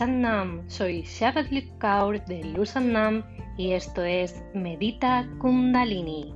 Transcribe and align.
Sannam, 0.00 0.64
soy 0.70 1.04
Kaur 1.78 2.24
de 2.24 2.42
Lusannam 2.42 3.22
y 3.58 3.72
esto 3.72 4.02
es 4.02 4.34
Medita 4.54 5.28
Kundalini. 5.38 6.34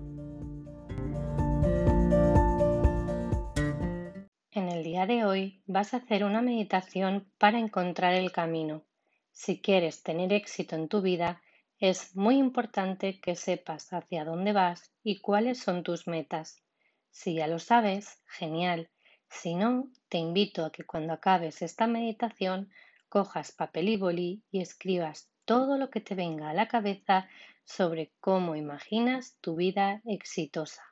En 4.51 4.69
el 4.69 4.85
día 4.85 5.07
de 5.07 5.25
hoy 5.25 5.63
vas 5.65 5.95
a 5.95 5.97
hacer 5.97 6.25
una 6.25 6.43
meditación 6.43 7.27
para 7.39 7.59
encontrar 7.59 8.13
el 8.13 8.33
camino. 8.33 8.85
Si 9.33 9.63
quieres 9.63 10.03
tener 10.03 10.35
éxito 10.35 10.77
en 10.77 10.89
tu 10.89 11.01
vida, 11.01 11.41
es 11.79 12.15
muy 12.15 12.37
importante 12.37 13.19
que 13.19 13.35
sepas 13.35 13.95
hacia 13.95 14.27
dónde 14.27 14.53
vas 14.53 14.93
y 15.03 15.23
cuáles 15.23 15.59
son 15.59 15.85
tus 15.85 16.07
metas. 16.07 16.63
Si 17.09 17.37
ya 17.37 17.47
lo 17.47 17.59
sabes, 17.59 18.19
genial. 18.27 18.91
Si 19.31 19.55
no, 19.55 19.89
te 20.11 20.19
invito 20.19 20.67
a 20.67 20.71
que 20.71 20.85
cuando 20.85 21.15
acabes 21.15 21.63
esta 21.63 21.87
meditación 21.87 22.69
cojas 23.15 23.53
papel 23.53 23.91
y 23.91 23.97
boli 23.97 24.43
y 24.51 24.61
escribas 24.61 25.31
todo 25.45 25.79
lo 25.79 25.89
que 25.89 26.01
te 26.01 26.17
venga 26.17 26.51
a 26.51 26.53
la 26.53 26.67
cabeza 26.67 27.29
sobre 27.65 28.11
cómo 28.19 28.57
imaginas 28.57 29.39
tu 29.41 29.55
vida 29.55 30.03
exitosa. 30.05 30.83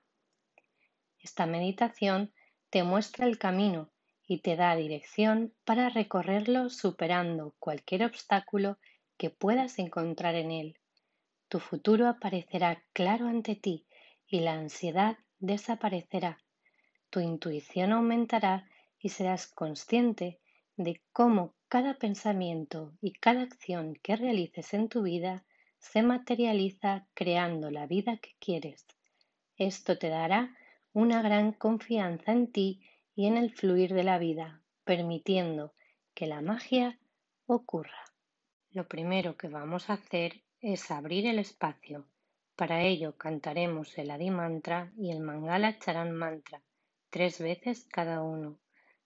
Esta 1.18 1.46
meditación 1.46 2.32
te 2.70 2.84
muestra 2.84 3.27
el 3.27 3.38
camino 3.38 3.90
y 4.24 4.38
te 4.38 4.54
da 4.54 4.77
dirección 4.77 5.52
para 5.64 5.88
recorrerlo 5.88 6.70
superando 6.70 7.56
cualquier 7.58 8.04
obstáculo 8.04 8.78
que 9.16 9.30
puedas 9.30 9.80
encontrar 9.80 10.36
en 10.36 10.52
él. 10.52 10.78
Tu 11.48 11.58
futuro 11.58 12.06
aparecerá 12.06 12.84
claro 12.92 13.27
ante 13.27 13.56
ti 13.56 13.84
y 14.28 14.38
la 14.42 14.52
ansiedad 14.52 15.18
desaparecerá. 15.41 16.38
Tu 17.10 17.18
intuición 17.18 17.91
aumentará 17.91 18.68
y 19.00 19.08
serás 19.08 19.48
consciente 19.48 20.38
de 20.76 21.00
cómo 21.12 21.54
cada 21.68 21.94
pensamiento 21.94 22.92
y 23.00 23.12
cada 23.12 23.42
acción 23.42 23.94
que 24.02 24.16
realices 24.16 24.74
en 24.74 24.88
tu 24.88 25.02
vida 25.02 25.44
se 25.78 26.02
materializa 26.02 27.06
creando 27.14 27.70
la 27.70 27.86
vida 27.86 28.19
que 28.19 28.34
quieres. 28.38 28.86
Esto 29.56 29.98
te 29.98 30.08
dará 30.08 30.56
una 30.92 31.22
gran 31.22 31.52
confianza 31.52 32.32
en 32.32 32.50
ti 32.50 32.80
y 33.14 33.27
en 33.27 33.36
el 33.36 33.52
fluir 33.52 33.92
de 33.92 34.05
la 34.05 34.19
vida, 34.19 34.62
permitiendo 34.84 35.74
que 36.14 36.27
la 36.27 36.41
magia 36.41 36.98
ocurra. 37.47 38.04
Lo 38.70 38.88
primero 38.88 39.36
que 39.36 39.48
vamos 39.48 39.91
a 39.91 39.94
hacer 39.94 40.42
es 40.60 40.91
abrir 40.91 41.27
el 41.27 41.38
espacio. 41.38 42.06
Para 42.56 42.82
ello 42.82 43.16
cantaremos 43.16 43.97
el 43.98 44.10
Adi 44.10 44.30
Mantra 44.30 44.92
y 44.97 45.10
el 45.10 45.20
Mangala 45.20 45.78
Charan 45.78 46.12
Mantra, 46.12 46.62
tres 47.10 47.41
veces 47.41 47.84
cada 47.84 48.22
uno. 48.22 48.61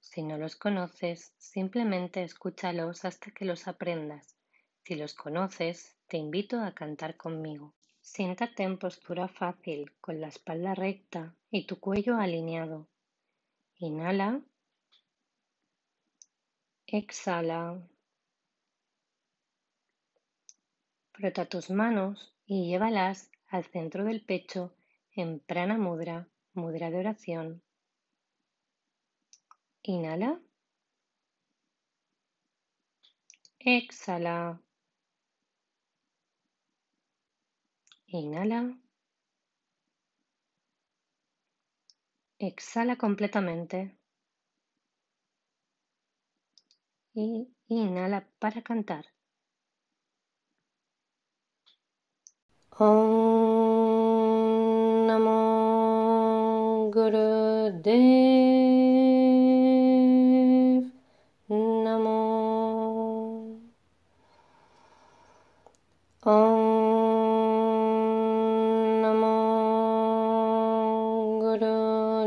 Si 0.08 0.22
no 0.22 0.38
los 0.38 0.56
conoces, 0.56 1.34
simplemente 1.36 2.22
escúchalos 2.22 3.04
hasta 3.04 3.32
que 3.32 3.44
los 3.44 3.66
aprendas. 3.66 4.36
Si 4.84 4.94
los 4.94 5.14
conoces, 5.14 5.96
te 6.06 6.16
invito 6.16 6.60
a 6.60 6.72
cantar 6.72 7.16
conmigo. 7.16 7.74
Siéntate 8.00 8.62
en 8.62 8.78
postura 8.78 9.26
fácil, 9.26 9.92
con 10.00 10.20
la 10.20 10.28
espalda 10.28 10.74
recta 10.74 11.34
y 11.50 11.66
tu 11.66 11.80
cuello 11.80 12.16
alineado. 12.18 12.88
Inhala. 13.78 14.40
Exhala. 16.86 17.82
Frota 21.12 21.46
tus 21.46 21.68
manos 21.70 22.32
y 22.46 22.70
llévalas 22.70 23.30
al 23.48 23.64
centro 23.64 24.04
del 24.04 24.24
pecho 24.24 24.72
en 25.10 25.40
prana 25.40 25.76
mudra, 25.76 26.28
mudra 26.54 26.90
de 26.90 26.98
oración. 26.98 27.65
Inhala. 29.92 30.30
Exhala. 33.60 34.58
Inhala. 38.08 38.60
Exhala 42.38 42.96
completamente. 42.96 43.96
Y 47.14 47.48
inhala 47.68 48.28
para 48.38 48.62
cantar. 48.62 49.15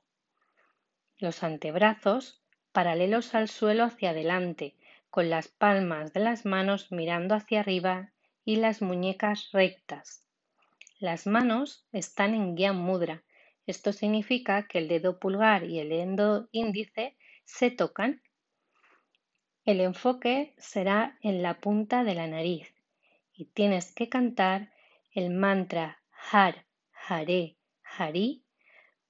Los 1.19 1.43
antebrazos 1.43 2.41
paralelos 2.71 3.35
al 3.35 3.47
suelo 3.47 3.83
hacia 3.83 4.09
adelante, 4.09 4.75
con 5.09 5.29
las 5.29 5.47
palmas 5.47 6.11
de 6.13 6.19
las 6.19 6.45
manos 6.45 6.91
mirando 6.91 7.35
hacia 7.35 7.61
arriba 7.61 8.11
y 8.43 8.57
las 8.57 8.81
muñecas 8.81 9.51
rectas. 9.51 10.25
Las 10.99 11.27
manos 11.27 11.85
están 11.91 12.33
en 12.33 12.55
guía 12.55 12.73
mudra, 12.73 13.23
esto 13.67 13.93
significa 13.93 14.67
que 14.67 14.79
el 14.79 14.87
dedo 14.87 15.19
pulgar 15.19 15.63
y 15.63 15.79
el 15.79 15.89
dedo 15.89 16.49
índice 16.51 17.15
se 17.43 17.71
tocan. 17.71 18.21
El 19.63 19.81
enfoque 19.81 20.53
será 20.57 21.17
en 21.21 21.41
la 21.41 21.59
punta 21.59 22.03
de 22.03 22.13
la 22.13 22.27
nariz 22.27 22.74
y 23.35 23.45
tienes 23.45 23.93
que 23.93 24.09
cantar 24.09 24.71
el 25.11 25.29
mantra 25.31 26.01
Har, 26.31 26.65
Hare, 27.07 27.57
Hari, 27.83 28.43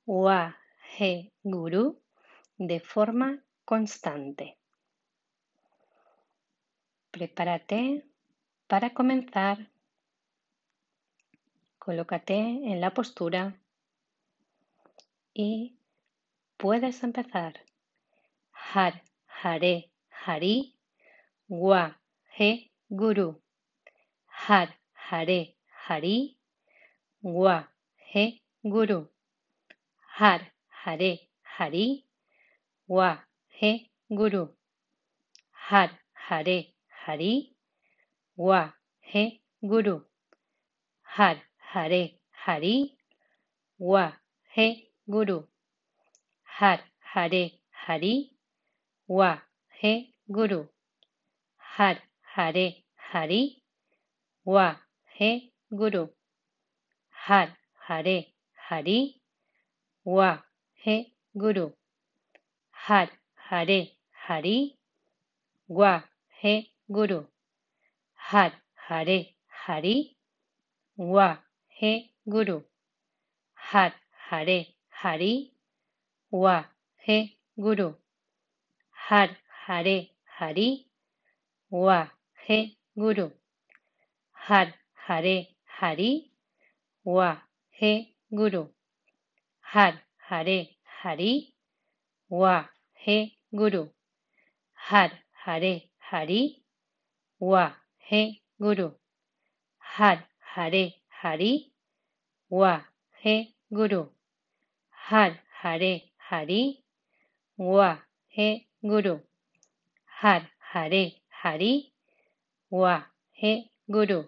Wa, 0.06 0.57
He, 0.98 1.31
Guru 1.44 2.01
de 2.57 2.80
forma 2.80 3.44
constante. 3.63 4.57
Prepárate 7.12 8.06
para 8.68 8.94
comenzar. 8.94 9.72
Colócate 11.80 12.38
en 12.38 12.81
la 12.81 12.94
postura 12.94 13.62
y 15.33 15.77
puedes 16.57 17.04
empezar. 17.04 17.63
Har, 18.51 19.04
Hare, 19.27 19.92
Hari, 20.10 20.75
Wa, 21.48 22.00
He, 22.38 22.72
Guru. 22.89 23.44
हर 24.44 24.74
हरे 25.10 25.40
हरि 25.88 26.18
व 27.24 27.54
हे 28.08 28.26
गुरु 28.74 29.00
हर 30.12 30.46
हरे 30.84 31.12
हरि 31.58 31.86
व 32.90 33.10
हे 33.58 33.72
गुरु 34.12 34.44
हर 35.70 35.90
हरे 36.28 36.58
हरि 37.06 37.34
व 38.38 38.62
हे 39.08 39.26
गुरु 39.64 39.98
हर 41.10 41.42
हरे 41.74 42.04
हरि 42.46 42.76
व 43.80 44.06
हे 44.54 44.70
गुरु 45.10 45.40
हर 46.50 46.80
हरे 47.14 47.44
हरि 47.86 48.16
व 49.10 49.36
हे 49.78 49.94
गुरु 50.32 50.64
हर 51.64 52.02
हरे 52.36 52.68
हरी 53.12 53.44
वा 54.53 54.65
हे 55.19 55.30
गुरु 55.80 56.06
हर 57.27 57.51
हरे 57.88 58.18
हरी 58.69 58.97
वा 60.07 60.31
हे 60.86 60.95
गुरु 61.44 61.68
हर 62.88 63.07
हरे 63.50 63.80
हरी 64.27 64.57
वा 65.80 65.94
हे 66.44 66.53
गुरु 66.97 67.19
हर 68.19 68.51
हरे 68.89 69.18
हरी 69.65 69.95
वा 71.00 71.27
हे 71.81 71.94
गुरु 72.36 72.59
हर 73.71 73.91
हरे 74.30 74.59
हरी 75.03 75.33
वा 76.33 76.57
हे 77.07 77.18
गुरु 77.65 77.89
हर 78.98 79.36
हरे 79.65 79.98
हरी 80.39 80.69
वा 81.71 82.00
हे 82.48 82.59
गुरु 83.00 83.27
हर 84.47 84.71
हरे 85.07 85.36
हरि 85.80 86.12
व 87.06 87.30
हे 87.77 87.92
गुरु 88.39 88.63
हर 89.65 89.97
हरे 90.30 90.57
हरि 91.01 91.31
व 92.31 92.51
हे 93.06 93.18
गुरु 93.62 93.83
हर 94.80 95.18
हरे 95.45 95.74
हरि 96.12 96.42
व 97.42 97.63
हे 98.12 98.21
गुरु 98.62 98.88
हर 99.86 100.24
हरे 100.56 100.83
हरि 101.21 101.51
व 102.51 102.75
हे 103.24 103.36
गुरु 103.74 104.03
हर 104.98 105.36
हरे 105.63 105.94
हरि 106.30 106.62
व 107.59 107.91
हे 108.33 108.50
गुरु 108.91 109.18
हर 110.13 110.48
हरे 110.74 111.03
हरि 111.41 111.74
व 112.71 112.95
हे 113.39 113.53
गुरु 113.91 114.21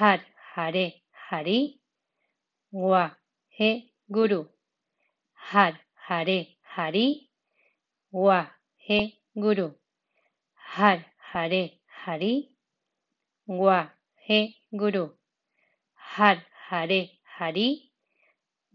हर 0.00 0.20
हरे 0.54 0.84
हरि 1.30 1.58
व 2.72 3.00
हे 3.56 3.70
गुरु 4.16 4.40
हर 5.40 5.76
हरे 6.08 6.38
हरि 6.76 7.04
व 8.14 8.38
हे 8.88 9.00
गुरु 9.44 9.68
हर 10.62 11.04
हरे 11.32 11.62
हरि 12.04 12.32
व 13.48 13.78
हे 14.28 14.40
गुरु 14.82 15.06
हर 16.02 16.42
हरे 16.70 17.00
हरि 17.38 17.68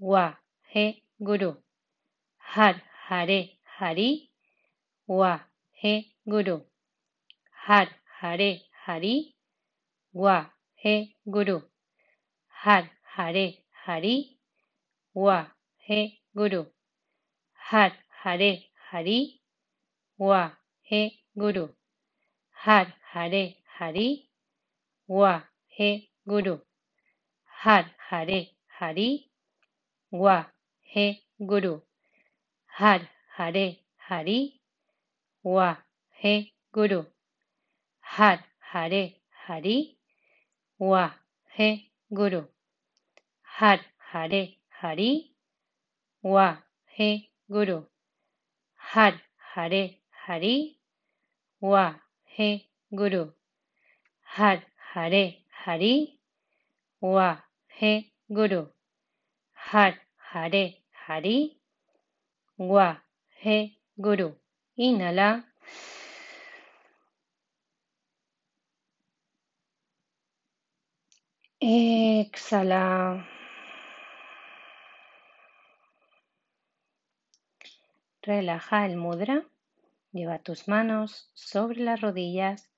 व 0.02 0.26
हे 0.76 0.88
गुरु 1.30 1.52
हर 2.46 2.82
हरे 3.10 3.40
हरि 3.80 4.10
व 5.10 5.38
हे 5.84 6.00
गुरु 6.34 6.60
हर 7.68 7.96
हरे 8.22 8.52
हरि 8.86 9.16
वाह 10.16 10.55
हे 10.86 10.94
गुरु। 11.36 11.58
हर 12.64 12.84
हरे 13.14 13.46
हरि 13.86 14.18
व 15.18 15.38
हे 15.86 16.02
गुरु। 16.38 16.60
हर 17.70 17.92
हरे 18.24 18.50
हरि 18.90 19.18
व 20.22 20.36
हे 20.92 21.02
गुरु। 21.38 21.66
हर 22.66 22.92
हरे 23.14 23.42
हरि 23.78 24.08
व 25.10 25.32
हे 25.80 25.90
गुरु। 26.30 26.56
हर 27.64 27.84
हरे 28.12 28.40
हरि 28.80 29.10
व 30.14 30.38
हे 30.94 31.08
गुरु। 31.54 31.76
हर 32.80 33.10
हरे 33.40 33.68
हरि 34.10 34.40
व 35.46 35.68
हे 36.22 36.40
गुरु। 36.74 37.04
हर 38.16 38.40
हरे 38.74 39.06
Hari 39.48 39.78
Wa 40.80 41.10
He 41.56 41.92
Guru. 42.12 42.44
Har 43.42 43.80
Hare 44.12 44.58
Hari. 44.70 45.32
Wa 46.24 46.58
He 46.86 47.30
Guru. 47.50 47.84
Har 48.76 49.14
Hare 49.54 50.02
Hari. 50.28 50.78
Wa 51.62 51.94
He 52.26 52.68
Guru. 52.92 53.32
Har 54.24 54.64
Hare 54.94 55.46
Hari. 55.64 56.20
Wa 57.02 57.38
He 57.68 58.12
Guru. 58.30 58.68
Har 59.54 59.94
Hare 60.18 60.74
Hari. 61.08 61.58
Wa 62.58 62.96
He 63.40 63.80
Guru. 63.98 64.32
Inhala. 64.78 65.44
Exhala. 71.68 73.26
Relaja 78.22 78.86
el 78.86 78.98
mudra. 78.98 79.44
Lleva 80.12 80.38
tus 80.38 80.68
manos 80.68 81.32
sobre 81.34 81.80
las 81.80 82.02
rodillas, 82.02 82.70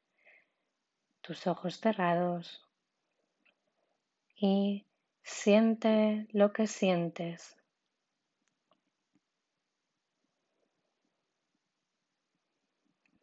tus 1.19 1.47
ojos 1.47 1.81
cerrados 1.81 2.65
y 4.37 4.85
siente 5.21 6.25
lo 6.31 6.53
que 6.53 6.65
sientes. 6.65 7.57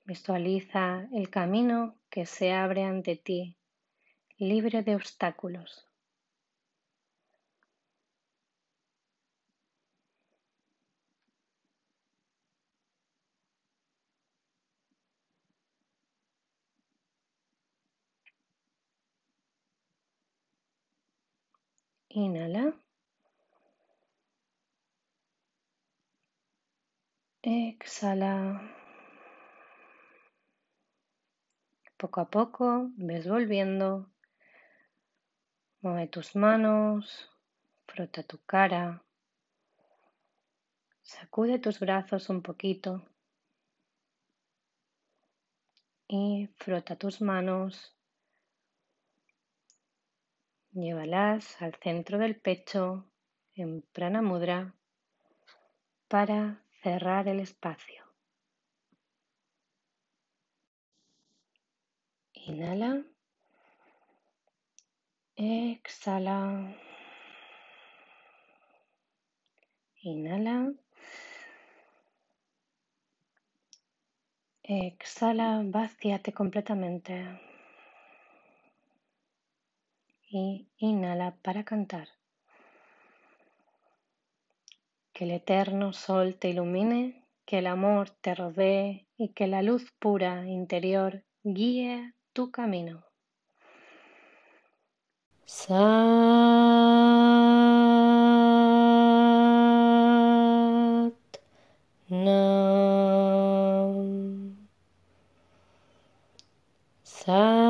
Visualiza 0.04 1.08
el 1.10 1.30
camino 1.30 1.96
que 2.10 2.26
se 2.26 2.52
abre 2.52 2.84
ante 2.84 3.16
ti, 3.16 3.56
libre 4.38 4.82
de 4.82 4.94
obstáculos. 4.96 5.88
Inhala. 22.10 22.72
Exhala. 27.42 28.32
Poco 31.98 32.20
a 32.20 32.30
poco 32.30 32.90
ves 32.96 33.26
volviendo. 33.28 34.13
Mueve 35.84 36.06
tus 36.06 36.34
manos, 36.34 37.28
frota 37.86 38.22
tu 38.22 38.38
cara, 38.46 39.04
sacude 41.02 41.58
tus 41.58 41.78
brazos 41.78 42.30
un 42.30 42.40
poquito 42.40 43.02
y 46.08 46.48
frota 46.56 46.96
tus 46.96 47.20
manos 47.20 47.94
Llévalas 50.72 51.60
al 51.60 51.74
centro 51.74 52.16
del 52.16 52.40
pecho 52.40 53.04
en 53.54 53.82
prana 53.92 54.22
mudra 54.22 54.74
para 56.08 56.64
cerrar 56.82 57.28
el 57.28 57.40
espacio. 57.40 58.06
Inhala. 62.32 63.04
Exhala. 65.46 66.38
Inhala. 70.02 70.72
Exhala, 74.62 75.62
vacíate 75.64 76.32
completamente 76.32 77.12
y 80.30 80.66
inhala 80.78 81.36
para 81.42 81.64
cantar. 81.64 82.08
Que 85.12 85.24
el 85.24 85.32
eterno 85.32 85.92
sol 85.92 86.36
te 86.36 86.48
ilumine, 86.48 87.28
que 87.44 87.58
el 87.58 87.66
amor 87.66 88.08
te 88.08 88.34
rodee 88.34 89.06
y 89.18 89.34
que 89.34 89.46
la 89.46 89.60
luz 89.60 89.92
pura 89.98 90.46
interior 90.46 91.22
guíe 91.42 92.14
tu 92.32 92.50
camino. 92.50 93.04
Sat 95.46 95.74
Nam 102.10 103.04
Sat 107.04 107.63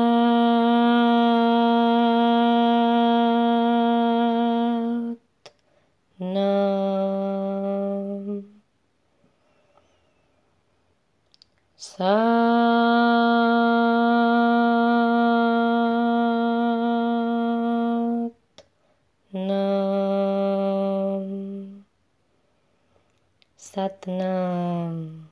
Satnam. 23.75 25.27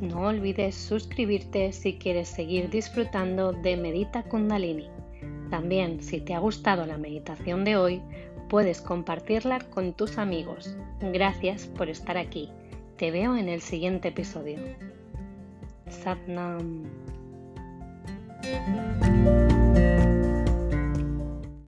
No 0.00 0.22
olvides 0.22 0.74
suscribirte 0.74 1.72
si 1.72 1.98
quieres 1.98 2.26
seguir 2.26 2.68
disfrutando 2.68 3.52
de 3.52 3.76
Medita 3.76 4.24
Kundalini. 4.24 4.88
También, 5.50 6.02
si 6.02 6.20
te 6.20 6.34
ha 6.34 6.40
gustado 6.40 6.84
la 6.84 6.98
meditación 6.98 7.64
de 7.64 7.76
hoy, 7.76 8.02
puedes 8.48 8.80
compartirla 8.80 9.60
con 9.60 9.92
tus 9.92 10.18
amigos. 10.18 10.76
Gracias 11.00 11.68
por 11.68 11.88
estar 11.88 12.16
aquí. 12.16 12.50
Te 12.96 13.12
veo 13.12 13.36
en 13.36 13.48
el 13.48 13.60
siguiente 13.60 14.08
episodio. 14.08 14.58
Satnam. 15.88 16.82